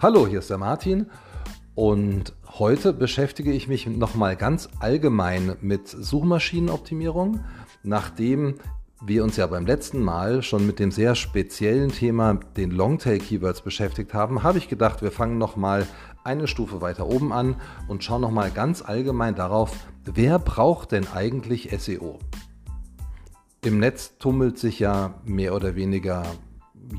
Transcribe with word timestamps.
Hallo, 0.00 0.28
hier 0.28 0.38
ist 0.38 0.48
der 0.48 0.58
Martin 0.58 1.06
und 1.74 2.32
heute 2.46 2.92
beschäftige 2.92 3.50
ich 3.50 3.66
mich 3.66 3.88
nochmal 3.88 4.36
ganz 4.36 4.68
allgemein 4.78 5.56
mit 5.60 5.88
Suchmaschinenoptimierung, 5.88 7.40
nachdem 7.82 8.54
wir 9.02 9.24
uns 9.24 9.36
ja 9.36 9.48
beim 9.48 9.66
letzten 9.66 10.00
Mal 10.00 10.44
schon 10.44 10.68
mit 10.68 10.78
dem 10.78 10.92
sehr 10.92 11.16
speziellen 11.16 11.90
Thema 11.90 12.34
den 12.56 12.70
Longtail-Keywords 12.70 13.62
beschäftigt 13.62 14.14
haben, 14.14 14.44
habe 14.44 14.58
ich 14.58 14.68
gedacht, 14.68 15.02
wir 15.02 15.10
fangen 15.10 15.36
nochmal 15.36 15.84
eine 16.22 16.46
Stufe 16.46 16.80
weiter 16.80 17.08
oben 17.08 17.32
an 17.32 17.56
und 17.88 18.04
schauen 18.04 18.20
nochmal 18.20 18.52
ganz 18.52 18.82
allgemein 18.82 19.34
darauf, 19.34 19.72
wer 20.04 20.38
braucht 20.38 20.92
denn 20.92 21.08
eigentlich 21.12 21.70
SEO? 21.76 22.20
Im 23.64 23.80
Netz 23.80 24.16
tummelt 24.18 24.58
sich 24.58 24.78
ja 24.78 25.14
mehr 25.24 25.56
oder 25.56 25.74
weniger 25.74 26.22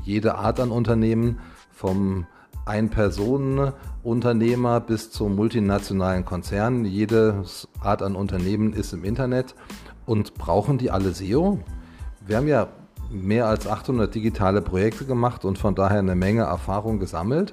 jede 0.04 0.34
Art 0.34 0.60
an 0.60 0.70
Unternehmen, 0.70 1.38
vom 1.70 2.26
Ein-Personen-Unternehmer 2.66 4.80
bis 4.80 5.10
zum 5.10 5.36
multinationalen 5.36 6.24
Konzern. 6.24 6.84
Jede 6.84 7.44
Art 7.80 8.02
an 8.02 8.16
Unternehmen 8.16 8.72
ist 8.72 8.92
im 8.92 9.04
Internet 9.04 9.54
und 10.06 10.34
brauchen 10.34 10.78
die 10.78 10.90
alle 10.90 11.12
SEO? 11.12 11.60
Wir 12.26 12.36
haben 12.36 12.48
ja 12.48 12.68
mehr 13.10 13.46
als 13.46 13.66
800 13.66 14.14
digitale 14.14 14.62
Projekte 14.62 15.04
gemacht 15.04 15.44
und 15.44 15.58
von 15.58 15.74
daher 15.74 15.98
eine 15.98 16.14
Menge 16.14 16.42
Erfahrung 16.42 17.00
gesammelt. 17.00 17.50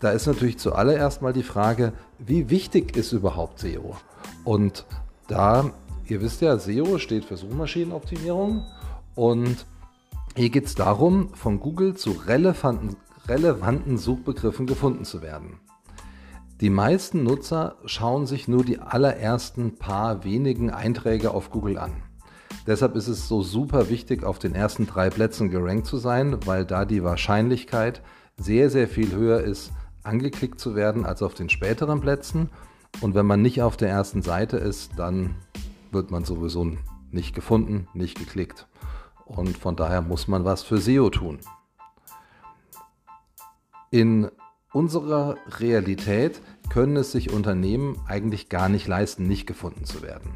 Da 0.00 0.10
ist 0.10 0.26
natürlich 0.26 0.58
zuallererst 0.58 1.22
mal 1.22 1.32
die 1.32 1.42
Frage, 1.42 1.92
wie 2.18 2.50
wichtig 2.50 2.96
ist 2.96 3.12
überhaupt 3.12 3.58
SEO? 3.58 3.96
Und 4.44 4.86
da, 5.28 5.70
ihr 6.06 6.20
wisst 6.20 6.40
ja, 6.40 6.58
SEO 6.58 6.98
steht 6.98 7.24
für 7.24 7.36
Suchmaschinenoptimierung 7.36 8.66
und 9.14 9.66
hier 10.36 10.50
geht 10.50 10.66
es 10.66 10.74
darum, 10.74 11.34
von 11.34 11.60
Google 11.60 11.94
zu 11.94 12.12
relevanten, 12.12 12.96
relevanten 13.30 13.96
Suchbegriffen 13.96 14.66
gefunden 14.66 15.04
zu 15.04 15.22
werden. 15.22 15.60
Die 16.60 16.68
meisten 16.68 17.22
Nutzer 17.22 17.76
schauen 17.86 18.26
sich 18.26 18.48
nur 18.48 18.64
die 18.64 18.80
allerersten 18.80 19.76
paar 19.76 20.24
wenigen 20.24 20.70
Einträge 20.70 21.30
auf 21.30 21.50
Google 21.50 21.78
an. 21.78 22.02
Deshalb 22.66 22.96
ist 22.96 23.08
es 23.08 23.28
so 23.28 23.40
super 23.40 23.88
wichtig, 23.88 24.24
auf 24.24 24.38
den 24.38 24.54
ersten 24.54 24.86
drei 24.86 25.08
Plätzen 25.08 25.48
gerankt 25.48 25.86
zu 25.86 25.96
sein, 25.96 26.38
weil 26.44 26.66
da 26.66 26.84
die 26.84 27.02
Wahrscheinlichkeit 27.02 28.02
sehr, 28.36 28.68
sehr 28.68 28.88
viel 28.88 29.12
höher 29.14 29.40
ist, 29.40 29.72
angeklickt 30.02 30.60
zu 30.60 30.74
werden 30.74 31.06
als 31.06 31.22
auf 31.22 31.34
den 31.34 31.48
späteren 31.48 32.00
Plätzen. 32.00 32.50
Und 33.00 33.14
wenn 33.14 33.26
man 33.26 33.40
nicht 33.40 33.62
auf 33.62 33.76
der 33.76 33.88
ersten 33.88 34.20
Seite 34.20 34.56
ist, 34.56 34.98
dann 34.98 35.36
wird 35.92 36.10
man 36.10 36.24
sowieso 36.24 36.72
nicht 37.10 37.34
gefunden, 37.34 37.88
nicht 37.94 38.18
geklickt. 38.18 38.66
Und 39.24 39.56
von 39.56 39.76
daher 39.76 40.02
muss 40.02 40.28
man 40.28 40.44
was 40.44 40.62
für 40.62 40.78
SEO 40.78 41.08
tun. 41.08 41.38
In 43.92 44.30
unserer 44.72 45.34
Realität 45.58 46.40
können 46.68 46.96
es 46.96 47.10
sich 47.10 47.32
Unternehmen 47.32 47.98
eigentlich 48.06 48.48
gar 48.48 48.68
nicht 48.68 48.86
leisten, 48.86 49.26
nicht 49.26 49.48
gefunden 49.48 49.84
zu 49.84 50.02
werden. 50.02 50.34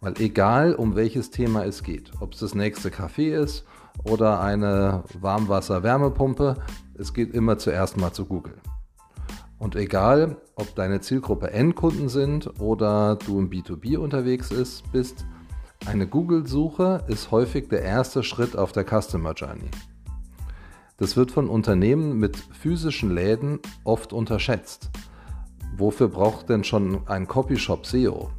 Weil 0.00 0.14
egal 0.20 0.72
um 0.72 0.94
welches 0.94 1.32
Thema 1.32 1.64
es 1.64 1.82
geht, 1.82 2.12
ob 2.20 2.34
es 2.34 2.38
das 2.38 2.54
nächste 2.54 2.90
Café 2.90 3.34
ist 3.34 3.64
oder 4.04 4.40
eine 4.40 5.02
Warmwasser-Wärmepumpe, 5.20 6.58
es 6.94 7.12
geht 7.12 7.34
immer 7.34 7.58
zuerst 7.58 7.96
mal 7.96 8.12
zu 8.12 8.24
Google. 8.24 8.54
Und 9.58 9.74
egal, 9.74 10.36
ob 10.54 10.76
deine 10.76 11.00
Zielgruppe 11.00 11.50
Endkunden 11.50 12.08
sind 12.08 12.60
oder 12.60 13.16
du 13.16 13.40
im 13.40 13.50
B2B 13.50 13.96
unterwegs 13.96 14.52
ist, 14.52 14.92
bist, 14.92 15.26
eine 15.86 16.06
Google-Suche 16.06 17.04
ist 17.08 17.32
häufig 17.32 17.68
der 17.68 17.82
erste 17.82 18.22
Schritt 18.22 18.56
auf 18.56 18.70
der 18.70 18.84
Customer 18.84 19.32
Journey. 19.32 19.70
Das 20.98 21.16
wird 21.16 21.30
von 21.30 21.50
Unternehmen 21.50 22.18
mit 22.18 22.36
physischen 22.36 23.14
Läden 23.14 23.60
oft 23.84 24.14
unterschätzt. 24.14 24.90
Wofür 25.76 26.08
braucht 26.08 26.48
denn 26.48 26.64
schon 26.64 27.06
ein 27.06 27.28
Copyshop 27.28 27.84
SEO? 27.84 28.30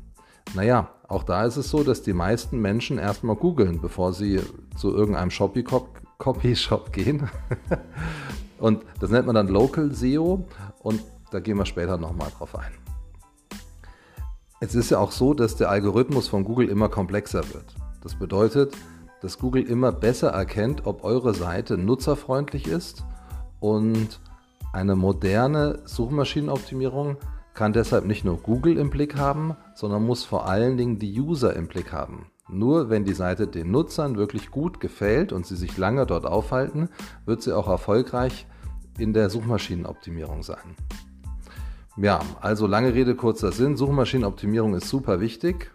Naja, 0.56 0.90
auch 1.08 1.24
da 1.24 1.46
ist 1.46 1.58
es 1.58 1.70
so, 1.70 1.84
dass 1.84 2.02
die 2.02 2.14
meisten 2.14 2.60
Menschen 2.60 2.98
erstmal 2.98 3.36
googeln, 3.36 3.80
bevor 3.80 4.12
sie 4.12 4.42
zu 4.76 4.92
irgendeinem 4.92 5.30
Copyshop 6.18 6.92
gehen. 6.94 7.30
und 8.58 8.84
das 9.00 9.12
nennt 9.12 9.28
man 9.28 9.36
dann 9.36 9.50
Local 9.50 9.94
SEO 9.94 10.48
und 10.80 11.04
da 11.30 11.40
gehen 11.40 11.58
wir 11.58 11.66
später 11.66 11.98
nochmal 11.98 12.32
drauf 12.36 12.58
ein. 12.58 12.72
Es 14.60 14.74
ist 14.74 14.90
ja 14.90 14.98
auch 14.98 15.12
so, 15.12 15.36
dass 15.36 15.56
der 15.58 15.70
Algorithmus 15.70 16.28
von 16.28 16.44
Google 16.44 16.70
immer 16.70 16.90
komplexer 16.90 17.44
wird. 17.54 17.76
Das 18.02 18.16
bedeutet, 18.16 18.76
dass 19.22 19.40
Google 19.40 19.64
immer 19.64 19.92
besser 19.92 20.30
erkennt, 20.30 20.86
ob 20.86 21.04
eure 21.04 21.34
Seite 21.34 21.78
nutzerfreundlich 21.78 22.68
ist 22.68 23.04
und 23.60 24.20
eine 24.74 24.96
moderne 24.96 25.80
Suchmaschinenoptimierung 25.86 27.18
kann 27.54 27.74
deshalb 27.74 28.06
nicht 28.06 28.24
nur 28.24 28.38
Google 28.38 28.78
im 28.78 28.92
Blick 28.92 29.18
haben, 29.18 29.56
sondern 29.74 30.06
muss 30.06 30.24
vor 30.24 30.48
allen 30.48 30.78
Dingen 30.78 31.00
die 31.00 31.20
User 31.20 31.56
im 31.56 31.68
Blick 31.68 31.92
haben. 31.92 32.28
Nur 32.50 32.90
wenn 32.90 33.04
die 33.04 33.14
Seite 33.14 33.48
den 33.48 33.72
Nutzern 33.72 34.16
wirklich 34.16 34.52
gut 34.52 34.80
gefällt 34.80 35.34
und 35.34 35.46
sie 35.46 35.56
sich 35.56 35.78
lange 35.78 36.06
dort 36.06 36.26
aufhalten, 36.26 36.90
wird 37.26 37.42
sie 37.42 37.56
auch 37.56 37.68
erfolgreich 37.68 38.46
in 39.00 39.14
der 39.14 39.30
Suchmaschinenoptimierung 39.30 40.44
sein. 40.44 40.76
Ja, 41.98 42.20
also 42.40 42.68
lange 42.68 42.94
Rede, 42.94 43.16
kurzer 43.16 43.52
Sinn. 43.52 43.76
Suchmaschinenoptimierung 43.76 44.76
ist 44.76 44.88
super 44.88 45.20
wichtig. 45.20 45.72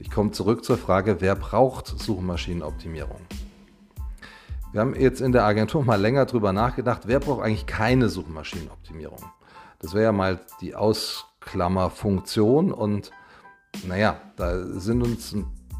Ich 0.00 0.10
komme 0.10 0.32
zurück 0.32 0.64
zur 0.64 0.76
Frage, 0.76 1.20
wer 1.20 1.36
braucht 1.36 1.86
Suchmaschinenoptimierung? 1.86 3.20
Wir 4.72 4.80
haben 4.80 4.96
jetzt 4.96 5.20
in 5.20 5.30
der 5.30 5.44
Agentur 5.44 5.84
mal 5.84 6.00
länger 6.00 6.26
drüber 6.26 6.52
nachgedacht, 6.52 7.02
wer 7.06 7.20
braucht 7.20 7.44
eigentlich 7.44 7.66
keine 7.66 8.08
Suchmaschinenoptimierung? 8.08 9.22
Das 9.78 9.94
wäre 9.94 10.04
ja 10.04 10.12
mal 10.12 10.40
die 10.60 10.74
Ausklammerfunktion 10.74 12.72
und 12.72 13.12
naja, 13.86 14.16
da 14.36 14.64
sind 14.66 15.02
uns 15.02 15.36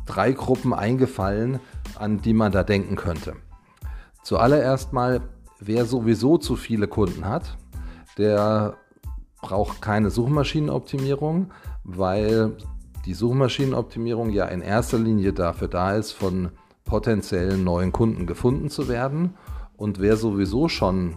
drei 0.06 0.30
Gruppen 0.32 0.72
eingefallen, 0.72 1.58
an 1.96 2.22
die 2.22 2.34
man 2.34 2.52
da 2.52 2.62
denken 2.62 2.94
könnte. 2.94 3.34
Zuallererst 4.22 4.92
mal, 4.92 5.22
wer 5.58 5.86
sowieso 5.86 6.38
zu 6.38 6.54
viele 6.54 6.86
Kunden 6.86 7.24
hat, 7.24 7.56
der 8.16 8.76
braucht 9.40 9.82
keine 9.82 10.10
Suchmaschinenoptimierung, 10.10 11.52
weil 11.82 12.56
die 13.04 13.14
Suchmaschinenoptimierung 13.14 14.30
ja 14.30 14.46
in 14.46 14.60
erster 14.60 14.98
Linie 14.98 15.32
dafür 15.32 15.68
da 15.68 15.94
ist, 15.94 16.12
von 16.12 16.50
potenziellen 16.84 17.64
neuen 17.64 17.92
Kunden 17.92 18.26
gefunden 18.26 18.70
zu 18.70 18.88
werden. 18.88 19.34
Und 19.76 20.00
wer 20.00 20.16
sowieso 20.16 20.68
schon 20.68 21.14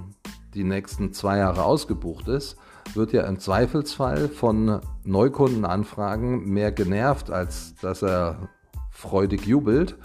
die 0.53 0.63
nächsten 0.63 1.13
zwei 1.13 1.37
Jahre 1.37 1.63
ausgebucht 1.63 2.27
ist, 2.27 2.57
wird 2.93 3.13
ja 3.13 3.23
im 3.23 3.39
Zweifelsfall 3.39 4.29
von 4.29 4.79
Neukundenanfragen 5.03 6.49
mehr 6.49 6.71
genervt, 6.71 7.29
als 7.29 7.75
dass 7.81 8.01
er 8.01 8.49
freudig 8.89 9.45
jubelt, 9.45 9.97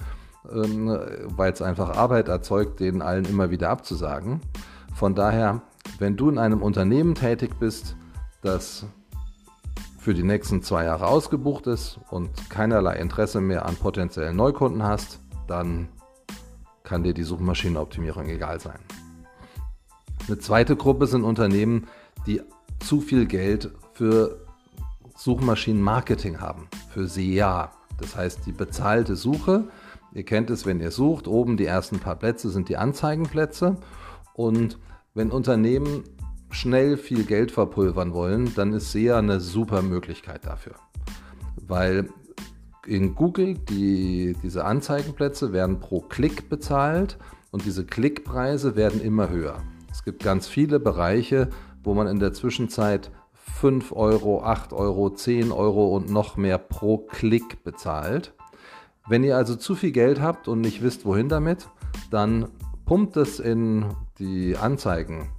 ähm, 0.53 0.89
weil 1.37 1.53
es 1.53 1.63
einfach 1.63 1.97
Arbeit 1.97 2.29
erzeugt, 2.29 2.81
denen 2.81 3.03
allen 3.03 3.25
immer 3.25 3.51
wieder 3.51 3.71
abzusagen. 3.71 4.41
Von 4.95 5.15
daher, 5.15 5.63
wenn 5.99 6.17
du 6.17 6.29
in 6.29 6.39
einem 6.39 6.61
Unternehmen 6.61 7.15
tätig 7.15 7.59
bist, 7.59 7.97
das 8.43 8.85
für 10.03 10.15
die 10.15 10.25
nächsten 10.25 10.63
zwei 10.63 10.85
Jahre 10.87 11.07
ausgebucht 11.07 11.69
ist 11.69 12.01
und 12.11 12.29
keinerlei 12.51 12.97
Interesse 12.97 13.41
mehr 13.41 13.67
an 13.67 13.77
potenziellen 13.77 14.35
Neukunden 14.35 14.83
hast, 14.83 15.21
dann 15.47 15.89
kann 16.83 17.05
dir 17.05 17.15
die 17.15 17.23
Suchmaschinenoptimierung 17.23 18.29
egal 18.29 18.59
sein. 18.59 18.81
Eine 20.27 20.41
zweite 20.41 20.75
Gruppe 20.75 21.07
sind 21.07 21.23
Unternehmen, 21.23 21.87
die 22.27 22.43
zu 22.81 23.01
viel 23.01 23.27
Geld 23.27 23.71
für 23.93 24.45
Suchmaschinenmarketing 25.17 26.41
haben, 26.41 26.67
für 26.93 27.07
SEA. 27.07 27.71
Das 28.01 28.17
heißt, 28.17 28.41
die 28.45 28.53
bezahlte 28.53 29.15
Suche. 29.15 29.69
Ihr 30.15 30.25
kennt 30.25 30.51
es, 30.51 30.67
wenn 30.67 30.81
ihr 30.81 30.91
sucht, 30.91 31.29
oben 31.29 31.57
die 31.57 31.67
ersten 31.67 32.01
paar 32.01 32.17
Plätze 32.17 32.51
sind 32.51 32.69
die 32.69 32.77
Anzeigenplätze. 32.77 33.77
Und 34.35 34.79
wenn 35.15 35.31
Unternehmen 35.31 36.03
schnell 36.53 36.97
viel 36.97 37.25
Geld 37.25 37.51
verpulvern 37.51 38.13
wollen, 38.13 38.55
dann 38.55 38.73
ist 38.73 38.93
SEA 38.93 39.19
eine 39.19 39.41
super 39.41 39.83
Möglichkeit 39.83 40.47
dafür. 40.47 40.75
Weil 41.67 42.09
in 42.87 43.15
Google 43.15 43.55
die, 43.55 44.37
diese 44.43 44.65
Anzeigenplätze 44.65 45.53
werden 45.53 45.81
pro 45.81 46.01
Klick 46.01 46.49
bezahlt 46.49 47.19
und 47.51 47.65
diese 47.65 47.85
Klickpreise 47.85 48.77
werden 48.77 49.01
immer 49.01 49.29
höher. 49.29 49.63
Es 49.91 50.05
gibt 50.05 50.23
ganz 50.23 50.49
viele 50.49 50.81
Bereiche, 50.81 51.49
wo 51.85 51.95
man 51.95 52.07
in 52.07 52.19
der 52.19 52.33
Zwischenzeit 52.33 53.11
5 53.35 53.93
Euro, 53.93 54.43
8 54.43 54.73
Euro, 54.73 55.11
10 55.11 55.53
Euro 55.53 55.95
und 55.95 56.11
noch 56.11 56.37
mehr 56.37 56.59
pro 56.59 56.99
Klick 56.99 57.65
bezahlt. 57.65 58.35
Wenn 59.09 59.25
ihr 59.25 59.37
also 59.37 59.57
zu 59.57 59.75
viel 59.75 59.93
Geld 59.93 60.21
habt 60.21 60.49
und 60.49 60.61
nicht 60.61 60.83
wisst, 60.83 61.05
wohin 61.05 61.29
damit, 61.29 61.69
dann 62.11 62.49
pumpt 62.85 63.17
es 63.17 63.41
in 63.41 63.87
die 64.19 64.57
Anzeigen 64.57 65.31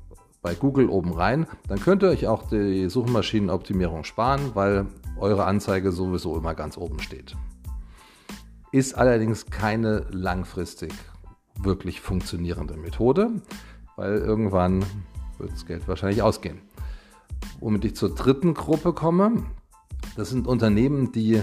bei 0.44 0.54
Google 0.54 0.90
oben 0.90 1.13
rein. 1.13 1.48
Dann 1.68 1.80
könnt 1.80 2.04
ihr 2.04 2.10
euch 2.10 2.28
auch 2.28 2.48
die 2.48 2.88
Suchmaschinenoptimierung 2.90 4.04
sparen, 4.04 4.51
weil 4.54 4.86
eure 5.18 5.45
Anzeige 5.45 5.92
sowieso 5.92 6.38
immer 6.38 6.54
ganz 6.54 6.78
oben 6.78 7.00
steht. 7.00 7.36
Ist 8.72 8.95
allerdings 8.95 9.48
keine 9.48 10.06
langfristig 10.12 10.94
wirklich 11.60 12.01
funktionierende 12.01 12.75
Methode, 12.75 13.31
weil 13.95 14.18
irgendwann 14.18 14.86
wird 15.38 15.54
das 15.54 15.66
Geld 15.66 15.88
wahrscheinlich 15.88 16.22
ausgehen. 16.22 16.62
Womit 17.60 17.86
ich 17.86 17.95
zur 17.95 18.13
dritten 18.13 18.54
Gruppe 18.54 18.94
komme, 18.94 19.44
das 20.18 20.30
sind 20.30 20.45
Unternehmen, 20.45 21.12
die 21.12 21.42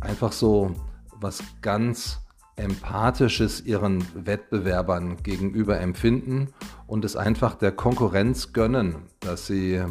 einfach 0.00 0.32
so 0.32 0.72
was 1.20 1.42
ganz 1.62 2.20
Empathisches 2.58 3.64
ihren 3.64 4.04
Wettbewerbern 4.14 5.22
gegenüber 5.22 5.80
empfinden 5.80 6.48
und 6.86 7.04
es 7.04 7.16
einfach 7.16 7.54
der 7.54 7.72
Konkurrenz 7.72 8.52
gönnen, 8.52 8.96
dass 9.20 9.46
sie 9.46 9.82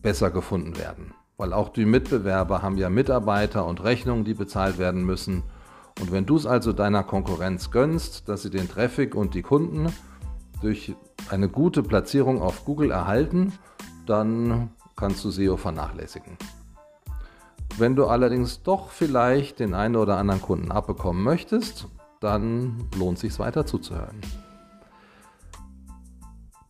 besser 0.00 0.30
gefunden 0.30 0.78
werden. 0.78 1.12
Weil 1.36 1.52
auch 1.52 1.70
die 1.70 1.86
Mitbewerber 1.86 2.62
haben 2.62 2.76
ja 2.76 2.88
Mitarbeiter 2.88 3.66
und 3.66 3.82
Rechnungen, 3.82 4.24
die 4.24 4.34
bezahlt 4.34 4.78
werden 4.78 5.04
müssen. 5.04 5.42
Und 6.00 6.12
wenn 6.12 6.24
du 6.24 6.36
es 6.36 6.46
also 6.46 6.72
deiner 6.72 7.02
Konkurrenz 7.02 7.70
gönnst, 7.70 8.28
dass 8.28 8.42
sie 8.42 8.50
den 8.50 8.68
Traffic 8.68 9.14
und 9.14 9.34
die 9.34 9.42
Kunden 9.42 9.92
durch 10.60 10.94
eine 11.30 11.48
gute 11.48 11.82
Platzierung 11.82 12.40
auf 12.40 12.64
Google 12.64 12.90
erhalten, 12.90 13.52
dann 14.06 14.70
kannst 14.96 15.24
du 15.24 15.30
SEO 15.30 15.56
vernachlässigen. 15.56 16.36
Wenn 17.80 17.96
du 17.96 18.04
allerdings 18.04 18.62
doch 18.62 18.90
vielleicht 18.90 19.58
den 19.58 19.72
einen 19.72 19.96
oder 19.96 20.18
anderen 20.18 20.42
Kunden 20.42 20.70
abbekommen 20.70 21.22
möchtest, 21.22 21.88
dann 22.20 22.90
lohnt 22.98 23.16
es 23.16 23.22
sich 23.22 23.38
weiter 23.38 23.64
zuzuhören. 23.64 24.20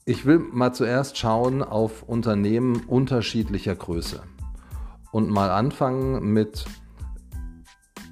Ich 0.05 0.25
will 0.25 0.39
mal 0.39 0.73
zuerst 0.73 1.19
schauen 1.19 1.65
auf 1.65 2.05
Unternehmen 2.05 2.85
unterschiedlicher 2.87 3.75
Größe 3.75 4.23
und 5.11 5.31
mal 5.31 5.51
anfangen 5.51 6.33
mit, 6.33 6.65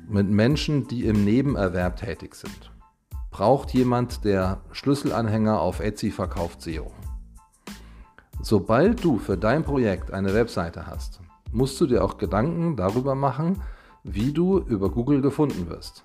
mit 0.08 0.28
Menschen, 0.28 0.88
die 0.88 1.06
im 1.06 1.24
Nebenerwerb 1.24 1.98
tätig 1.98 2.34
sind. 2.34 2.72
Braucht 3.30 3.72
jemand, 3.74 4.24
der 4.24 4.62
Schlüsselanhänger 4.72 5.60
auf 5.60 5.78
Etsy 5.78 6.10
verkauft, 6.10 6.62
SEO? 6.62 6.90
Sobald 8.42 9.04
du 9.04 9.18
für 9.18 9.36
dein 9.36 9.62
Projekt 9.62 10.10
eine 10.10 10.34
Webseite 10.34 10.88
hast, 10.88 11.20
musst 11.52 11.80
du 11.80 11.86
dir 11.86 12.04
auch 12.04 12.18
Gedanken 12.18 12.76
darüber 12.76 13.14
machen, 13.14 13.62
wie 14.04 14.32
du 14.32 14.58
über 14.58 14.90
Google 14.90 15.20
gefunden 15.20 15.68
wirst. 15.68 16.04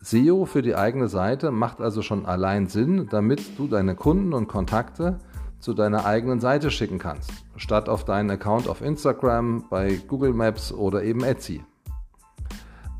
SEO 0.00 0.44
für 0.44 0.62
die 0.62 0.74
eigene 0.74 1.08
Seite 1.08 1.50
macht 1.50 1.80
also 1.80 2.02
schon 2.02 2.26
allein 2.26 2.66
Sinn, 2.66 3.08
damit 3.10 3.58
du 3.58 3.66
deine 3.66 3.94
Kunden 3.94 4.34
und 4.34 4.48
Kontakte 4.48 5.18
zu 5.60 5.72
deiner 5.72 6.04
eigenen 6.04 6.40
Seite 6.40 6.70
schicken 6.70 6.98
kannst, 6.98 7.30
statt 7.56 7.88
auf 7.88 8.04
deinen 8.04 8.30
Account 8.30 8.68
auf 8.68 8.82
Instagram, 8.82 9.64
bei 9.70 9.98
Google 10.08 10.34
Maps 10.34 10.72
oder 10.72 11.02
eben 11.02 11.24
Etsy. 11.24 11.64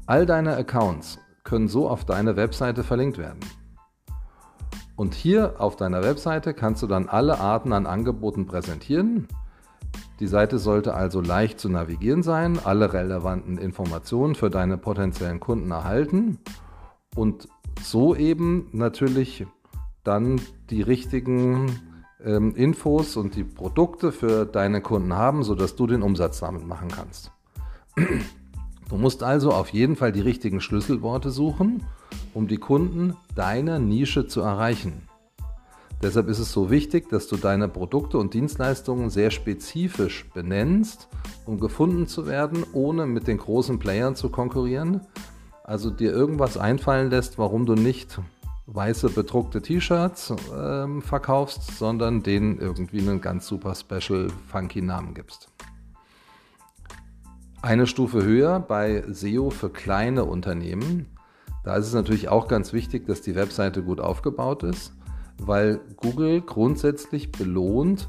All 0.07 0.25
deine 0.25 0.57
Accounts 0.57 1.19
können 1.43 1.69
so 1.69 1.89
auf 1.89 2.07
deine 2.07 2.37
Webseite 2.37 2.85
verlinkt 2.85 3.19
werden. 3.19 3.41
Und 4.97 5.15
hier 5.15 5.57
auf 5.59 5.77
deiner 5.77 6.03
Webseite 6.03 6.55
kannst 6.55 6.83
du 6.83 6.87
dann 6.87 7.09
alle 7.09 7.39
Arten 7.39 7.73
an 7.73 7.87
Angeboten 7.87 8.47
präsentieren 8.47 9.29
die 10.21 10.27
Seite 10.27 10.59
sollte 10.59 10.95
also 10.95 11.21
leicht 11.21 11.59
zu 11.59 11.69
navigieren 11.69 12.23
sein, 12.23 12.59
alle 12.63 12.93
relevanten 12.93 13.59
Informationen 13.59 14.35
für 14.35 14.51
deine 14.51 14.79
potenziellen 14.79 15.41
Kunden 15.41 15.71
erhalten 15.71 16.39
und 17.15 17.49
so 17.83 18.15
eben 18.15 18.69
natürlich 18.73 19.47
dann 20.05 20.41
die 20.71 20.83
richtigen 20.83 21.81
ähm, 22.25 22.55
Infos 22.55 23.17
und 23.17 23.35
die 23.35 23.45
Produkte 23.45 24.13
für 24.13 24.47
deine 24.47 24.81
Kunden 24.81 25.15
haben, 25.15 25.43
sodass 25.43 25.77
du 25.77 25.87
den 25.87 26.03
Umsatz 26.03 26.41
damit 26.41 26.67
machen 26.67 26.89
kannst. 26.89 27.33
Du 28.89 28.97
musst 28.97 29.23
also 29.23 29.51
auf 29.51 29.71
jeden 29.71 29.97
Fall 29.97 30.13
die 30.13 30.21
richtigen 30.21 30.61
Schlüsselworte 30.61 31.31
suchen, 31.31 31.85
um 32.35 32.49
die 32.49 32.59
Kunden 32.59 33.17
deiner 33.35 33.79
Nische 33.79 34.27
zu 34.27 34.41
erreichen. 34.41 35.09
Deshalb 36.05 36.29
ist 36.29 36.39
es 36.39 36.53
so 36.53 36.71
wichtig, 36.71 37.09
dass 37.09 37.29
du 37.29 37.39
deine 37.39 37.67
Produkte 37.67 38.19
und 38.19 38.35
Dienstleistungen 38.35 39.09
sehr 39.09 39.31
spezifisch 39.31 40.29
benennst, 40.35 41.09
um 41.47 41.59
gefunden 41.59 42.07
zu 42.07 42.27
werden, 42.27 42.63
ohne 42.75 43.07
mit 43.07 43.27
den 43.27 43.39
großen 43.39 43.79
Playern 43.79 44.15
zu 44.15 44.29
konkurrieren. 44.29 45.01
Also 45.63 45.89
dir 45.89 46.13
irgendwas 46.13 46.59
einfallen 46.59 47.09
lässt, 47.09 47.39
warum 47.39 47.65
du 47.65 47.75
nicht 47.75 48.21
weiße 48.67 49.09
bedruckte 49.09 49.63
T-Shirts 49.63 50.35
äh, 50.53 51.01
verkaufst, 51.01 51.79
sondern 51.79 52.23
denen 52.23 52.59
irgendwie 52.59 53.01
einen 53.01 53.23
ganz 53.23 53.47
super 53.47 53.75
special 53.75 54.29
funky 54.49 54.83
Namen 54.83 55.15
gibst. 55.15 55.49
Eine 57.63 57.87
Stufe 57.87 58.23
höher 58.23 58.61
bei 58.61 59.05
SEO 59.09 59.49
für 59.49 59.71
kleine 59.71 60.27
Unternehmen. 60.27 61.07
Da 61.65 61.77
ist 61.77 61.87
es 61.87 61.95
natürlich 61.95 62.29
auch 62.29 62.47
ganz 62.47 62.75
wichtig, 62.75 63.07
dass 63.07 63.23
die 63.23 63.35
Webseite 63.37 63.83
gut 63.83 64.01
aufgebaut 64.01 64.65
ist 64.65 64.93
weil 65.39 65.81
Google 65.97 66.41
grundsätzlich 66.41 67.33
belohnt, 67.33 68.09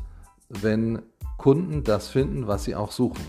wenn 0.50 1.01
Kunden 1.38 1.83
das 1.83 2.07
finden, 2.07 2.48
was 2.48 2.63
sie 2.63 2.75
auch 2.75 2.92
suchen. 2.92 3.24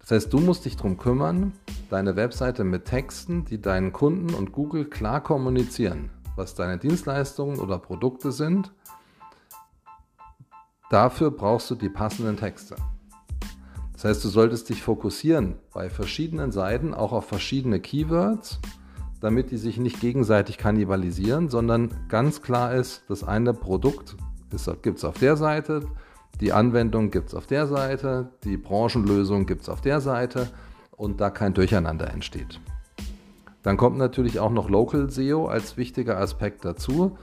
Das 0.00 0.10
heißt, 0.12 0.32
du 0.32 0.38
musst 0.38 0.64
dich 0.64 0.76
darum 0.76 0.98
kümmern, 0.98 1.52
deine 1.90 2.14
Webseite 2.14 2.62
mit 2.62 2.84
Texten, 2.84 3.44
die 3.44 3.60
deinen 3.60 3.92
Kunden 3.92 4.34
und 4.34 4.52
Google 4.52 4.84
klar 4.84 5.20
kommunizieren, 5.20 6.10
was 6.36 6.54
deine 6.54 6.78
Dienstleistungen 6.78 7.58
oder 7.58 7.78
Produkte 7.78 8.30
sind. 8.30 8.72
Dafür 10.90 11.32
brauchst 11.32 11.68
du 11.70 11.74
die 11.74 11.88
passenden 11.88 12.36
Texte. 12.36 12.76
Das 13.94 14.04
heißt, 14.04 14.24
du 14.24 14.28
solltest 14.28 14.68
dich 14.68 14.82
fokussieren 14.82 15.56
bei 15.72 15.90
verschiedenen 15.90 16.52
Seiten 16.52 16.94
auch 16.94 17.12
auf 17.12 17.26
verschiedene 17.26 17.80
Keywords 17.80 18.60
damit 19.20 19.50
die 19.50 19.56
sich 19.56 19.78
nicht 19.78 20.00
gegenseitig 20.00 20.58
kannibalisieren, 20.58 21.48
sondern 21.48 21.90
ganz 22.08 22.42
klar 22.42 22.74
ist, 22.74 23.04
das 23.08 23.24
eine 23.24 23.54
Produkt 23.54 24.16
gibt 24.82 24.98
es 24.98 25.04
auf 25.04 25.18
der 25.18 25.36
Seite, 25.36 25.86
die 26.40 26.52
Anwendung 26.52 27.10
gibt 27.10 27.28
es 27.28 27.34
auf 27.34 27.46
der 27.46 27.66
Seite, 27.66 28.30
die 28.44 28.56
Branchenlösung 28.56 29.46
gibt 29.46 29.62
es 29.62 29.68
auf 29.68 29.80
der 29.80 30.00
Seite 30.00 30.48
und 30.90 31.20
da 31.20 31.30
kein 31.30 31.54
Durcheinander 31.54 32.10
entsteht. 32.12 32.60
Dann 33.62 33.76
kommt 33.76 33.98
natürlich 33.98 34.38
auch 34.38 34.52
noch 34.52 34.70
Local 34.70 35.10
SEO 35.10 35.46
als 35.46 35.76
wichtiger 35.76 36.18
Aspekt 36.18 36.64
dazu, 36.64 37.18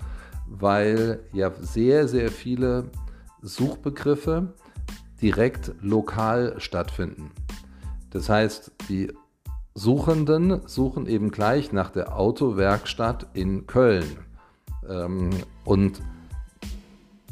weil 0.48 1.22
ja 1.31 1.51
sehr, 1.62 2.07
sehr 2.07 2.30
viele 2.31 2.89
Suchbegriffe 3.42 4.54
direkt 5.22 5.72
lokal 5.81 6.56
stattfinden. 6.57 7.31
Das 8.10 8.30
heißt, 8.30 8.72
die 8.89 9.13
Suchenden 9.75 10.62
suchen 10.68 11.08
eben 11.08 11.31
gleich 11.31 11.72
nach 11.72 11.90
der 11.90 12.18
Autowerkstatt 12.18 13.27
in 13.34 13.65
Köln. 13.65 14.18
Ähm, 14.88 15.32
und 15.65 16.01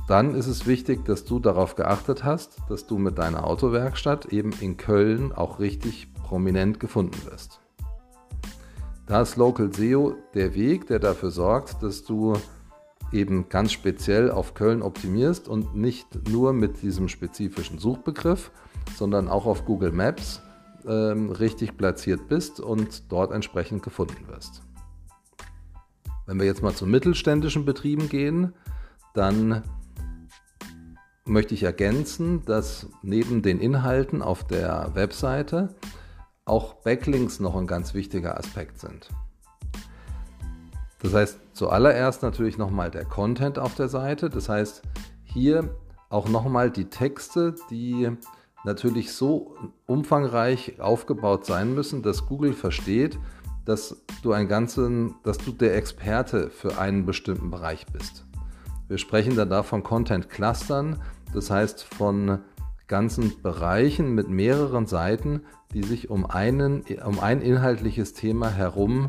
dann 0.08 0.34
ist 0.34 0.48
es 0.48 0.66
wichtig, 0.66 1.06
dass 1.06 1.24
du 1.24 1.40
darauf 1.40 1.76
geachtet 1.76 2.24
hast, 2.24 2.58
dass 2.68 2.88
du 2.88 2.98
mit 2.98 3.18
deiner 3.18 3.46
Autowerkstatt 3.46 4.26
eben 4.26 4.52
in 4.60 4.76
Köln 4.78 5.32
auch 5.32 5.60
richtig 5.60 6.14
prominent 6.14 6.80
gefunden 6.80 7.18
wirst. 7.30 7.60
Da 9.06 9.22
ist 9.22 9.36
Local 9.36 9.72
SEO 9.74 10.16
der 10.34 10.56
Weg, 10.56 10.88
der 10.88 11.00
dafür 11.00 11.32
sorgt, 11.32 11.84
dass 11.84 12.04
du 12.04 12.34
eben 13.12 13.50
ganz 13.50 13.72
speziell 13.72 14.32
auf 14.32 14.54
Köln 14.54 14.82
optimierst 14.82 15.48
und 15.48 15.76
nicht 15.76 16.30
nur 16.30 16.54
mit 16.54 16.82
diesem 16.82 17.08
spezifischen 17.08 17.78
Suchbegriff, 17.78 18.52
sondern 18.98 19.28
auch 19.28 19.46
auf 19.46 19.66
Google 19.66 19.92
Maps 19.92 20.42
ähm, 20.88 21.32
richtig 21.32 21.78
platziert 21.78 22.28
bist 22.28 22.60
und 22.60 23.12
dort 23.12 23.32
entsprechend 23.32 23.84
gefunden 23.84 24.28
wirst. 24.28 24.62
Wenn 26.26 26.40
wir 26.40 26.46
jetzt 26.46 26.62
mal 26.62 26.74
zu 26.74 26.86
mittelständischen 26.86 27.66
Betrieben 27.66 28.10
gehen, 28.10 28.54
dann 29.14 29.64
möchte 31.26 31.54
ich 31.54 31.64
ergänzen, 31.64 32.44
dass 32.46 32.88
neben 33.02 33.42
den 33.42 33.60
Inhalten 33.60 34.22
auf 34.22 34.46
der 34.46 34.92
Webseite 34.94 35.76
auch 36.46 36.76
Backlinks 36.76 37.40
noch 37.40 37.56
ein 37.56 37.68
ganz 37.68 37.94
wichtiger 37.94 38.38
Aspekt 38.38 38.80
sind. 38.80 39.10
Das 41.02 41.14
heißt, 41.14 41.40
zuallererst 41.54 42.22
natürlich 42.22 42.58
nochmal 42.58 42.92
der 42.92 43.06
Content 43.06 43.58
auf 43.58 43.76
der 43.76 43.88
Seite. 43.90 44.30
Das 44.30 44.50
heißt, 44.50 44.84
hier 45.24 45.76
auch 46.10 46.28
nochmal 46.28 46.70
die 46.70 46.86
Texte, 46.86 47.56
die 47.70 48.10
natürlich 48.64 49.12
so 49.12 49.56
umfangreich 49.86 50.80
aufgebaut 50.80 51.46
sein 51.46 51.74
müssen, 51.74 52.02
dass 52.04 52.26
Google 52.28 52.54
versteht, 52.54 53.18
dass 53.66 54.04
du 54.24 54.32
ein 54.34 54.48
ganzen, 54.48 55.16
dass 55.24 55.38
du 55.38 55.52
der 55.52 55.76
Experte 55.76 56.50
für 56.50 56.78
einen 56.78 57.06
bestimmten 57.06 57.52
Bereich 57.52 57.86
bist. 57.88 58.26
Wir 58.88 58.98
sprechen 58.98 59.36
dann 59.36 59.50
da 59.50 59.64
von 59.64 59.84
Content 59.84 60.30
Clustern, 60.30 61.02
das 61.34 61.50
heißt 61.50 61.84
von 61.84 62.40
ganzen 62.88 63.42
Bereichen 63.42 64.14
mit 64.14 64.28
mehreren 64.28 64.86
Seiten, 64.86 65.44
die 65.74 65.84
sich 65.84 66.10
um, 66.10 66.26
einen, 66.26 66.84
um 67.06 67.20
ein 67.20 67.42
inhaltliches 67.42 68.14
Thema 68.14 68.50
herum 68.50 69.08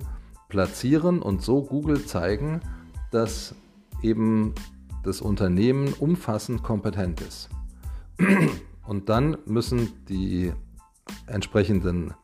platzieren 0.48 1.20
und 1.20 1.42
so 1.42 1.62
Google 1.62 2.04
zeigen, 2.04 2.60
dass 3.10 3.56
eben 4.02 4.54
das 5.02 5.20
Unternehmen 5.20 5.92
umfassend 5.94 6.62
kompetent 6.62 7.20
ist. 7.20 7.48
Und 8.86 9.08
dann 9.08 9.38
müssen 9.46 10.04
die 10.08 10.52
entsprechenden 11.26 12.14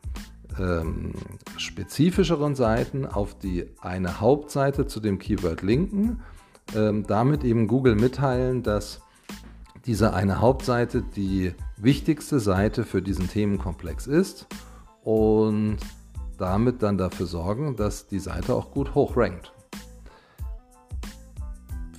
ähm, 0.59 1.13
spezifischeren 1.57 2.55
Seiten 2.55 3.05
auf 3.05 3.37
die 3.37 3.65
eine 3.79 4.19
Hauptseite 4.19 4.87
zu 4.87 4.99
dem 4.99 5.19
Keyword 5.19 5.61
linken 5.61 6.21
ähm, 6.75 7.05
damit 7.07 7.43
eben 7.43 7.67
Google 7.67 7.95
mitteilen, 7.95 8.63
dass 8.63 9.01
diese 9.85 10.13
eine 10.13 10.39
Hauptseite 10.39 11.03
die 11.15 11.53
wichtigste 11.77 12.39
Seite 12.39 12.83
für 12.83 13.01
diesen 13.01 13.29
Themenkomplex 13.29 14.07
ist 14.07 14.47
und 15.03 15.77
damit 16.37 16.83
dann 16.83 16.97
dafür 16.97 17.25
sorgen, 17.25 17.75
dass 17.75 18.07
die 18.07 18.19
Seite 18.19 18.53
auch 18.53 18.71
gut 18.71 18.93
hochrankt. 18.93 19.53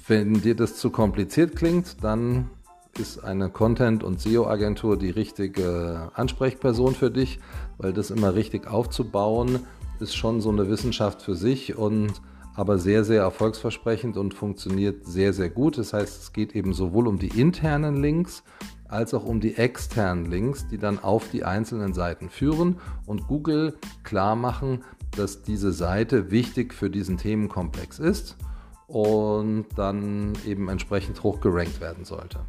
Wenn 0.07 0.41
dir 0.41 0.57
das 0.57 0.77
zu 0.77 0.91
kompliziert 0.91 1.57
klingt, 1.57 2.03
dann 2.03 2.51
ist 3.01 3.25
eine 3.25 3.49
Content- 3.49 4.05
und 4.05 4.21
SEO-Agentur 4.21 4.97
die 4.97 5.11
richtige 5.11 6.11
Ansprechperson 6.15 6.95
für 6.95 7.11
dich, 7.11 7.41
weil 7.79 7.93
das 7.93 8.11
immer 8.11 8.35
richtig 8.35 8.67
aufzubauen 8.69 9.61
ist 10.01 10.15
schon 10.15 10.41
so 10.41 10.51
eine 10.51 10.69
Wissenschaft 10.69 11.23
für 11.23 11.35
sich 11.35 11.77
und 11.77 12.21
aber 12.55 12.79
sehr, 12.79 13.05
sehr 13.05 13.23
erfolgsversprechend 13.23 14.17
und 14.17 14.35
funktioniert 14.35 15.07
sehr, 15.07 15.33
sehr 15.33 15.51
gut. 15.51 15.79
Das 15.79 15.93
heißt, 15.93 16.23
es 16.23 16.33
geht 16.33 16.55
eben 16.55 16.73
sowohl 16.73 17.07
um 17.07 17.19
die 17.19 17.41
internen 17.41 17.97
Links 17.97 18.43
als 18.89 19.15
auch 19.15 19.25
um 19.25 19.41
die 19.41 19.57
externen 19.57 20.27
Links, 20.27 20.67
die 20.67 20.79
dann 20.79 20.99
auf 20.99 21.31
die 21.31 21.45
einzelnen 21.45 21.95
Seiten 21.95 22.29
führen 22.29 22.79
und 23.07 23.29
Google 23.29 23.75
klar 24.03 24.35
machen, 24.35 24.83
dass 25.17 25.43
diese 25.43 25.73
Seite 25.73 26.31
wichtig 26.31 26.75
für 26.75 26.91
diesen 26.91 27.17
Themenkomplex 27.17 28.01
ist 28.01 28.37
und 28.89 29.67
dann 29.77 30.33
eben 30.45 30.69
entsprechend 30.69 31.23
hoch 31.23 31.41
gerankt 31.41 31.81
werden 31.81 32.05
sollte. 32.05 32.41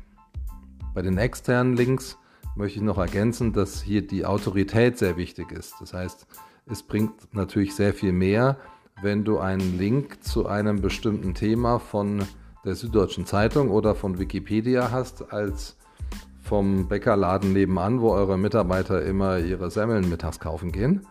Bei 0.94 1.02
den 1.02 1.18
externen 1.18 1.76
Links 1.76 2.18
möchte 2.56 2.80
ich 2.80 2.84
noch 2.84 2.98
ergänzen, 2.98 3.54
dass 3.54 3.82
hier 3.82 4.06
die 4.06 4.26
Autorität 4.26 4.98
sehr 4.98 5.16
wichtig 5.16 5.52
ist. 5.52 5.76
Das 5.80 5.94
heißt, 5.94 6.28
es 6.70 6.84
bringt 6.84 7.34
natürlich 7.34 7.76
sehr 7.76 7.94
viel 7.94 8.12
mehr, 8.12 8.58
wenn 9.02 9.24
du 9.24 9.40
einen 9.40 9.78
Link 9.78 10.24
zu 10.24 10.48
einem 10.48 10.82
bestimmten 10.82 11.34
Thema 11.34 11.80
von 11.80 12.24
der 12.66 12.76
Süddeutschen 12.76 13.26
Zeitung 13.26 13.70
oder 13.72 13.96
von 13.96 14.20
Wikipedia 14.20 14.92
hast, 14.92 15.34
als 15.34 15.78
vom 16.42 16.88
Bäckerladen 16.88 17.54
nebenan, 17.54 18.02
wo 18.02 18.12
eure 18.12 18.38
Mitarbeiter 18.38 19.02
immer 19.04 19.40
ihre 19.40 19.72
Semmeln 19.72 20.10
mittags 20.10 20.40
kaufen 20.40 20.72
gehen. 20.72 21.08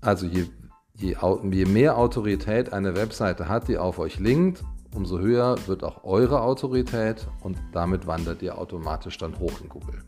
Also 0.00 0.26
je, 0.26 0.46
je, 0.94 1.16
je 1.50 1.64
mehr 1.66 1.98
Autorität 1.98 2.72
eine 2.72 2.94
Webseite 2.94 3.48
hat, 3.48 3.68
die 3.68 3.78
auf 3.78 3.98
euch 3.98 4.20
linkt, 4.20 4.62
umso 4.94 5.18
höher 5.18 5.56
wird 5.66 5.84
auch 5.84 6.04
eure 6.04 6.42
Autorität 6.42 7.26
und 7.42 7.58
damit 7.72 8.06
wandert 8.06 8.42
ihr 8.42 8.58
automatisch 8.58 9.18
dann 9.18 9.38
hoch 9.38 9.60
in 9.62 9.68
Google. 9.68 10.02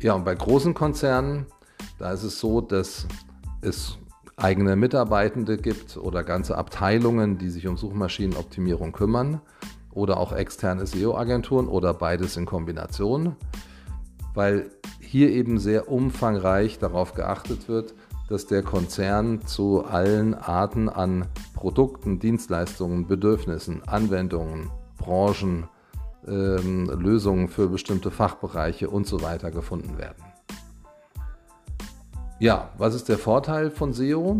Ja, 0.00 0.14
und 0.14 0.24
bei 0.24 0.34
großen 0.34 0.74
Konzernen, 0.74 1.46
da 1.98 2.12
ist 2.12 2.24
es 2.24 2.40
so, 2.40 2.60
dass 2.60 3.06
es 3.60 3.98
eigene 4.36 4.76
Mitarbeitende 4.76 5.56
gibt 5.56 5.96
oder 5.96 6.24
ganze 6.24 6.58
Abteilungen, 6.58 7.38
die 7.38 7.50
sich 7.50 7.66
um 7.68 7.76
Suchmaschinenoptimierung 7.76 8.92
kümmern 8.92 9.40
oder 9.92 10.16
auch 10.16 10.32
externe 10.32 10.86
SEO-Agenturen 10.86 11.68
oder 11.68 11.94
beides 11.94 12.36
in 12.36 12.46
Kombination, 12.46 13.36
weil 14.34 14.70
hier 15.00 15.30
eben 15.30 15.58
sehr 15.58 15.88
umfangreich 15.88 16.78
darauf 16.78 17.14
geachtet 17.14 17.68
wird, 17.68 17.94
dass 18.28 18.46
der 18.46 18.62
Konzern 18.62 19.46
zu 19.46 19.84
allen 19.84 20.34
Arten 20.34 20.88
an 20.88 21.26
Produkten, 21.54 22.18
Dienstleistungen, 22.18 23.06
Bedürfnissen, 23.06 23.86
Anwendungen, 23.86 24.70
Branchen, 24.98 25.68
ähm, 26.26 26.86
Lösungen 26.86 27.48
für 27.48 27.68
bestimmte 27.68 28.10
Fachbereiche 28.10 28.88
und 28.88 29.06
so 29.06 29.22
weiter 29.22 29.50
gefunden 29.50 29.98
werden. 29.98 30.22
Ja, 32.38 32.70
was 32.78 32.94
ist 32.94 33.08
der 33.08 33.18
Vorteil 33.18 33.70
von 33.70 33.92
SEO? 33.92 34.38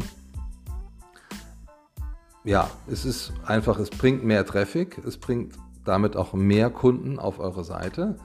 Ja, 2.45 2.69
es 2.91 3.05
ist 3.05 3.33
einfach, 3.47 3.79
es 3.79 3.91
bringt 3.91 4.25
mehr 4.25 4.45
Traffic, 4.45 4.99
es 5.07 5.17
bringt 5.17 5.55
damit 5.85 6.17
auch 6.17 6.33
mehr 6.33 6.71
Kunden 6.71 7.19
auf 7.19 7.39
eure 7.39 7.63
Seite. 7.63 8.17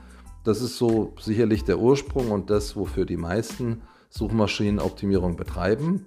Das 0.43 0.61
ist 0.61 0.77
so 0.77 1.13
sicherlich 1.19 1.63
der 1.65 1.77
Ursprung 1.77 2.31
und 2.31 2.49
das, 2.49 2.75
wofür 2.75 3.05
die 3.05 3.17
meisten 3.17 3.81
Suchmaschinenoptimierung 4.09 5.35
betreiben, 5.35 6.05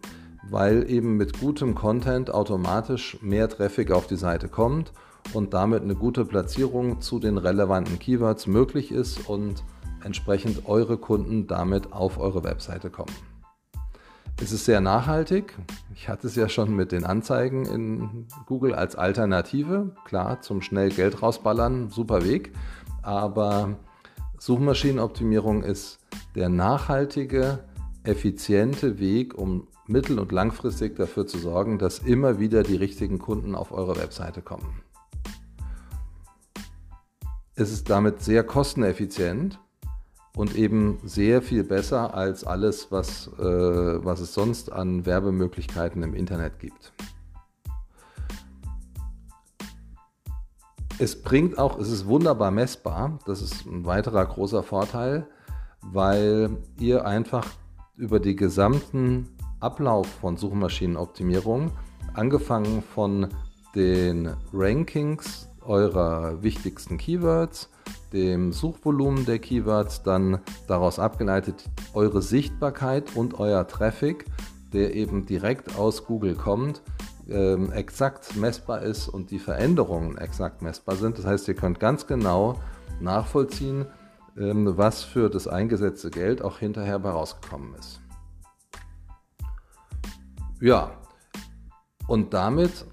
weil 0.49 0.90
eben 0.90 1.16
mit 1.16 1.38
gutem 1.40 1.75
Content 1.75 2.33
automatisch 2.33 3.19
mehr 3.23 3.49
Traffic 3.49 3.90
auf 3.90 4.07
die 4.07 4.16
Seite 4.16 4.49
kommt 4.49 4.92
und 5.33 5.54
damit 5.54 5.83
eine 5.83 5.95
gute 5.95 6.25
Platzierung 6.25 7.00
zu 7.00 7.19
den 7.19 7.38
relevanten 7.38 7.99
Keywords 7.99 8.47
möglich 8.47 8.90
ist 8.90 9.28
und 9.28 9.62
entsprechend 10.04 10.66
eure 10.66 10.97
Kunden 10.97 11.47
damit 11.47 11.92
auf 11.92 12.19
eure 12.19 12.42
Webseite 12.42 12.90
kommen. 12.90 13.14
Es 14.42 14.52
ist 14.52 14.64
sehr 14.64 14.80
nachhaltig. 14.80 15.54
Ich 15.95 16.09
hatte 16.09 16.26
es 16.26 16.35
ja 16.35 16.49
schon 16.49 16.75
mit 16.75 16.92
den 16.92 17.04
Anzeigen 17.04 17.66
in 17.66 18.26
Google 18.47 18.75
als 18.75 18.97
Alternative. 18.97 19.95
Klar, 20.07 20.40
zum 20.40 20.62
schnell 20.62 20.88
Geld 20.88 21.21
rausballern, 21.23 21.90
super 21.90 22.25
Weg. 22.25 22.54
Aber 23.02 23.76
Suchmaschinenoptimierung 24.38 25.62
ist 25.62 25.99
der 26.35 26.49
nachhaltige, 26.49 27.59
effiziente 28.04 28.99
Weg, 28.99 29.37
um 29.37 29.69
mittel- 29.87 30.19
und 30.19 30.33
langfristig 30.33 30.97
dafür 30.97 31.26
zu 31.26 31.38
sorgen, 31.38 31.78
dass 31.78 31.99
immer 31.99 32.38
wieder 32.38 32.62
die 32.62 32.76
richtigen 32.76 33.19
Kunden 33.19 33.54
auf 33.54 33.73
eure 33.73 33.97
Webseite 33.97 34.40
kommen. 34.40 34.83
Es 37.54 37.71
ist 37.73 37.90
damit 37.90 38.23
sehr 38.23 38.45
kosteneffizient 38.45 39.59
und 40.37 40.54
eben 40.54 40.99
sehr 41.04 41.42
viel 41.42 41.64
besser 41.64 42.14
als 42.14 42.45
alles, 42.45 42.90
was, 42.90 43.28
äh, 43.38 43.42
was 43.42 44.21
es 44.21 44.33
sonst 44.33 44.73
an 44.73 45.04
Werbemöglichkeiten 45.04 46.02
im 46.02 46.14
Internet 46.14 46.59
gibt. 46.59 46.92
Es 50.99 51.21
bringt 51.21 51.59
auch, 51.59 51.78
es 51.78 51.90
ist 51.90 52.07
wunderbar 52.07 52.50
messbar, 52.50 53.19
das 53.26 53.42
ist 53.42 53.66
ein 53.66 53.85
weiterer 53.87 54.25
großer 54.25 54.62
Vorteil, 54.62 55.26
weil 55.80 56.59
ihr 56.78 57.07
einfach 57.07 57.47
über 58.00 58.19
die 58.19 58.35
gesamten 58.35 59.28
Ablauf 59.61 60.07
von 60.07 60.37
Suchmaschinenoptimierung, 60.37 61.71
angefangen 62.14 62.83
von 62.83 63.28
den 63.75 64.35
Rankings 64.52 65.49
eurer 65.61 66.42
wichtigsten 66.42 66.97
Keywords, 66.97 67.69
dem 68.12 68.52
Suchvolumen 68.52 69.26
der 69.26 69.38
Keywords 69.38 70.02
dann 70.02 70.40
daraus 70.66 70.99
abgeleitet 70.99 71.64
eure 71.92 72.23
Sichtbarkeit 72.23 73.14
und 73.14 73.38
euer 73.38 73.69
Traffic, 73.69 74.25
der 74.73 74.95
eben 74.95 75.26
direkt 75.26 75.76
aus 75.76 76.07
Google 76.07 76.35
kommt, 76.35 76.83
ähm, 77.28 77.71
exakt 77.71 78.35
messbar 78.37 78.83
ist 78.83 79.09
und 79.09 79.30
die 79.30 79.38
Veränderungen 79.38 80.16
exakt 80.19 80.62
messbar 80.62 80.97
sind. 80.97 81.19
Das 81.19 81.26
heißt, 81.26 81.47
ihr 81.49 81.54
könnt 81.54 81.78
ganz 81.78 82.07
genau 82.07 82.59
nachvollziehen, 83.00 83.87
was 84.40 85.02
für 85.02 85.28
das 85.28 85.47
eingesetzte 85.47 86.11
Geld 86.11 86.42
auch 86.42 86.59
hinterher 86.59 87.02
herausgekommen 87.02 87.75
ist. 87.75 88.00
Ja, 90.61 90.92
und 92.06 92.32
damit 92.35 92.87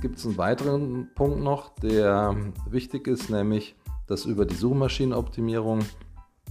gibt 0.00 0.18
es 0.18 0.26
einen 0.26 0.38
weiteren 0.38 1.08
Punkt 1.14 1.40
noch, 1.40 1.74
der 1.76 2.34
wichtig 2.68 3.06
ist, 3.06 3.30
nämlich 3.30 3.76
dass 4.06 4.26
über 4.26 4.44
die 4.44 4.54
Suchmaschinenoptimierung 4.54 5.80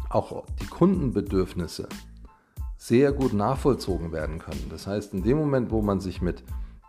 auch 0.10 0.46
die 0.62 0.66
Kundenbedürfnisse 0.66 1.88
sehr 2.78 3.12
gut 3.12 3.34
nachvollzogen 3.34 4.12
werden 4.12 4.40
können. 4.40 4.68
Das 4.70 4.88
heißt, 4.88 5.14
in 5.14 5.24
dem 5.24 5.38
Moment, 5.38 5.72
wo 5.72 5.82
man 5.82 6.00
sich 6.00 6.22
mit 6.22 6.44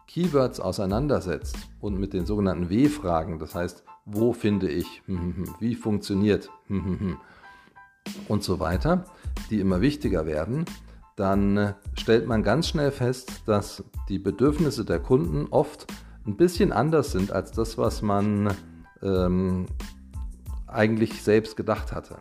Keywords 0.06 0.60
auseinandersetzt 0.60 1.56
und 1.80 1.98
mit 1.98 2.12
den 2.12 2.26
sogenannten 2.26 2.70
W-Fragen, 2.70 3.38
das 3.38 3.54
heißt, 3.54 3.84
wo 4.06 4.32
finde 4.32 4.68
ich, 4.70 5.02
wie 5.60 5.74
funktioniert 5.74 6.50
und 8.28 8.42
so 8.42 8.60
weiter, 8.60 9.04
die 9.50 9.60
immer 9.60 9.80
wichtiger 9.80 10.26
werden, 10.26 10.64
dann 11.16 11.74
stellt 11.94 12.26
man 12.26 12.42
ganz 12.42 12.68
schnell 12.68 12.90
fest, 12.90 13.42
dass 13.46 13.84
die 14.08 14.18
Bedürfnisse 14.18 14.84
der 14.84 14.98
Kunden 14.98 15.46
oft 15.50 15.86
ein 16.26 16.36
bisschen 16.36 16.72
anders 16.72 17.12
sind 17.12 17.30
als 17.30 17.52
das, 17.52 17.78
was 17.78 18.02
man 18.02 18.54
ähm, 19.02 19.66
eigentlich 20.66 21.22
selbst 21.22 21.56
gedacht 21.56 21.92
hatte. 21.92 22.18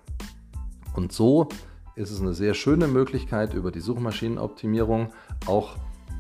Und 0.96 1.12
so 1.12 1.50
ist 1.96 2.12
es 2.12 2.22
eine 2.22 2.34
sehr 2.34 2.54
schöne 2.54 2.88
Möglichkeit, 2.88 3.54
über 3.54 3.72
die 3.72 3.80
Suchmaschinenoptimierung 3.80 5.10
auch 5.48 5.76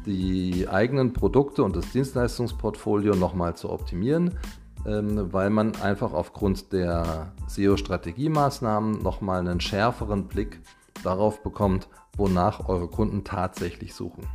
die 0.06 0.68
eigenen 0.68 1.14
Produkte 1.14 1.64
und 1.64 1.76
das 1.76 1.92
Dienstleistungsportfolio 1.92 3.16
nochmal 3.16 3.56
zu 3.56 3.70
optimieren, 3.70 4.38
weil 4.86 5.50
man 5.50 5.76
einfach 5.78 6.14
aufgrund 6.14 6.74
der 6.74 7.32
SEO-Strategiemaßnahmen 7.48 9.02
nochmal 9.02 9.40
einen 9.40 9.62
schärferen 9.62 10.28
Blick 10.28 10.62
darauf 11.04 11.42
bekommt, 11.42 11.88
wonach 12.18 12.68
eure 12.68 12.88
Kunden 12.88 13.24
tatsächlich 13.24 13.94
suchen. 13.94 14.28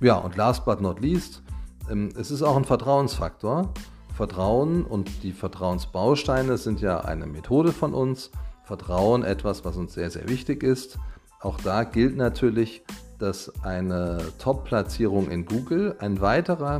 Ja, 0.00 0.16
und 0.16 0.36
last 0.36 0.64
but 0.64 0.80
not 0.80 1.00
least, 1.00 1.42
ähm, 1.90 2.10
es 2.18 2.30
ist 2.30 2.42
auch 2.42 2.56
ein 2.56 2.64
Vertrauensfaktor. 2.64 3.72
Vertrauen 4.14 4.84
und 4.84 5.22
die 5.22 5.32
Vertrauensbausteine 5.32 6.58
sind 6.58 6.80
ja 6.80 7.00
eine 7.00 7.26
Methode 7.26 7.72
von 7.72 7.94
uns. 7.94 8.30
Vertrauen 8.64 9.24
etwas, 9.24 9.64
was 9.64 9.76
uns 9.76 9.94
sehr, 9.94 10.10
sehr 10.10 10.28
wichtig 10.28 10.62
ist. 10.62 10.98
Auch 11.40 11.58
da 11.60 11.84
gilt 11.84 12.16
natürlich, 12.16 12.82
dass 13.18 13.52
eine 13.64 14.18
Top-Platzierung 14.38 15.30
in 15.30 15.44
Google 15.44 15.96
ein 15.98 16.20
weiterer 16.20 16.78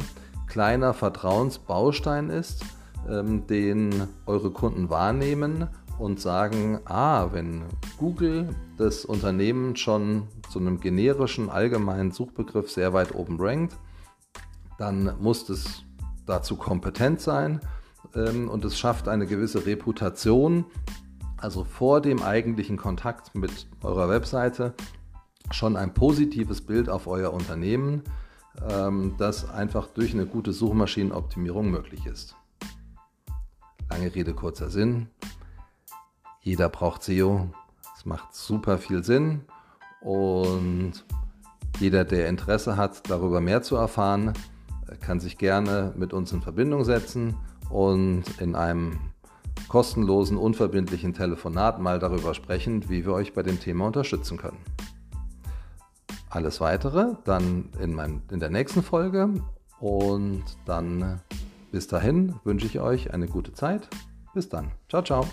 kleiner 0.50 0.92
Vertrauensbaustein 0.92 2.28
ist, 2.28 2.64
ähm, 3.08 3.46
den 3.46 4.08
eure 4.26 4.50
Kunden 4.50 4.90
wahrnehmen 4.90 5.68
und 5.98 6.20
sagen, 6.20 6.80
ah, 6.84 7.28
wenn 7.32 7.64
Google 7.98 8.48
das 8.76 9.04
Unternehmen 9.04 9.76
schon 9.76 10.28
zu 10.50 10.58
einem 10.58 10.80
generischen 10.80 11.48
allgemeinen 11.48 12.10
Suchbegriff 12.10 12.70
sehr 12.70 12.92
weit 12.92 13.14
oben 13.14 13.36
rankt, 13.40 13.76
dann 14.78 15.14
muss 15.20 15.48
es 15.48 15.84
dazu 16.26 16.56
kompetent 16.56 17.20
sein 17.20 17.60
ähm, 18.14 18.48
und 18.48 18.64
es 18.64 18.78
schafft 18.78 19.08
eine 19.08 19.26
gewisse 19.26 19.66
Reputation, 19.66 20.64
also 21.36 21.64
vor 21.64 22.00
dem 22.00 22.22
eigentlichen 22.22 22.76
Kontakt 22.76 23.34
mit 23.34 23.66
eurer 23.82 24.08
Webseite 24.08 24.74
schon 25.52 25.76
ein 25.76 25.94
positives 25.94 26.60
Bild 26.60 26.88
auf 26.88 27.06
euer 27.06 27.32
Unternehmen, 27.32 28.02
das 29.18 29.48
einfach 29.48 29.86
durch 29.88 30.12
eine 30.12 30.26
gute 30.26 30.52
Suchmaschinenoptimierung 30.52 31.70
möglich 31.70 32.06
ist. 32.06 32.36
Lange 33.90 34.14
Rede, 34.14 34.34
kurzer 34.34 34.70
Sinn. 34.70 35.08
Jeder 36.40 36.68
braucht 36.68 37.02
SEO. 37.02 37.48
Es 37.96 38.06
macht 38.06 38.34
super 38.34 38.78
viel 38.78 39.04
Sinn 39.04 39.42
und 40.00 41.04
jeder, 41.78 42.04
der 42.04 42.28
Interesse 42.28 42.76
hat, 42.76 43.08
darüber 43.10 43.40
mehr 43.40 43.62
zu 43.62 43.76
erfahren, 43.76 44.32
kann 45.00 45.20
sich 45.20 45.38
gerne 45.38 45.92
mit 45.96 46.12
uns 46.12 46.32
in 46.32 46.42
Verbindung 46.42 46.84
setzen 46.84 47.36
und 47.68 48.24
in 48.40 48.54
einem 48.54 48.98
kostenlosen, 49.68 50.36
unverbindlichen 50.36 51.14
Telefonat 51.14 51.80
mal 51.80 51.98
darüber 51.98 52.34
sprechen, 52.34 52.88
wie 52.88 53.04
wir 53.04 53.12
euch 53.12 53.32
bei 53.34 53.42
dem 53.42 53.60
Thema 53.60 53.86
unterstützen 53.86 54.36
können. 54.36 54.58
Alles 56.30 56.60
weitere 56.60 57.16
dann 57.24 57.68
in, 57.80 57.92
mein, 57.92 58.22
in 58.30 58.40
der 58.40 58.50
nächsten 58.50 58.82
Folge 58.82 59.28
und 59.80 60.44
dann 60.64 61.20
bis 61.72 61.88
dahin 61.88 62.36
wünsche 62.44 62.66
ich 62.66 62.80
euch 62.80 63.12
eine 63.12 63.26
gute 63.26 63.52
Zeit. 63.52 63.88
Bis 64.32 64.48
dann. 64.48 64.70
Ciao, 64.88 65.02
ciao. 65.02 65.26